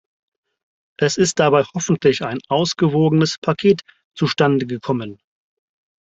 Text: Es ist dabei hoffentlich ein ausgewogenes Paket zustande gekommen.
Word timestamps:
Es 0.97 1.17
ist 1.19 1.37
dabei 1.37 1.63
hoffentlich 1.63 2.23
ein 2.23 2.39
ausgewogenes 2.47 3.37
Paket 3.37 3.81
zustande 4.15 4.65
gekommen. 4.65 5.21